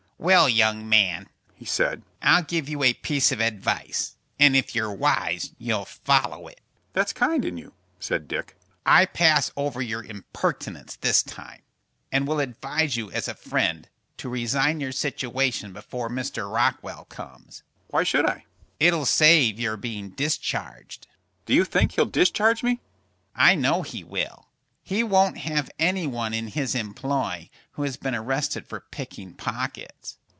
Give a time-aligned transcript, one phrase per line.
[0.23, 4.93] "Well, young man," he said, "I'll give you a piece of advice, and if you're
[4.93, 6.61] wise you'll follow it."
[6.93, 8.55] "That's kind in you," said Dick.
[8.85, 11.63] "I pass over your impertinence this time,
[12.11, 16.53] and will advise you as a friend to resign your situation before Mr.
[16.53, 18.45] Rockwell comes." "Why should I?"
[18.79, 21.07] "It'll save your being discharged."
[21.47, 22.79] "Do you think he'll discharge me?"
[23.33, 24.49] "I know he will.
[24.83, 30.17] He won't have any one in his employ who has been arrested for picking pockets."